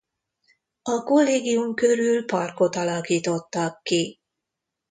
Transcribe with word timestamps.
A 0.81 1.03
kollégium 1.03 1.73
körül 1.75 2.25
parkot 2.25 2.75
alakítottak 2.75 3.83
ki. 3.83 4.19